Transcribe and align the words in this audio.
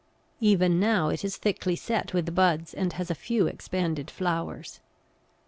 Even 0.39 0.79
now 0.79 1.09
it 1.09 1.23
is 1.23 1.37
thickly 1.37 1.75
set 1.75 2.11
with 2.11 2.33
buds 2.33 2.73
and 2.73 2.93
has 2.93 3.11
a 3.11 3.13
few 3.13 3.45
expanded 3.45 4.09
flowers. 4.09 4.79